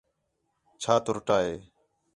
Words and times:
چھا 0.81 0.95
ترُٹّا 1.05 1.37
ہے 1.45 1.55